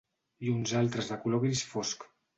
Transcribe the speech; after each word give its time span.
I 0.47 0.53
uns 0.53 0.73
altres 0.79 1.13
de 1.13 1.19
color 1.27 1.45
gris 1.45 1.65
fosc 1.75 2.13